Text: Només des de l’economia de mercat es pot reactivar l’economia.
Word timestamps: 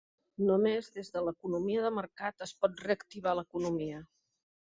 Només 0.45 0.87
des 0.95 1.11
de 1.17 1.21
l’economia 1.27 1.83
de 1.83 1.91
mercat 1.99 2.47
es 2.47 2.55
pot 2.65 2.83
reactivar 2.87 3.37
l’economia. 3.43 4.03